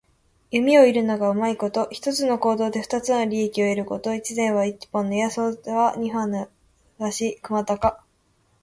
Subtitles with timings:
[0.49, 1.87] 弓を射るのがうまいこと。
[1.91, 4.11] 一つの行動で二つの利益を得ること。
[4.17, 6.49] 「一箭」は一本の矢、「双雕」は二羽の
[6.97, 7.39] 鷲。
[7.39, 8.03] くまたか。